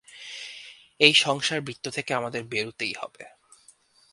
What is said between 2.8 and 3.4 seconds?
হবে।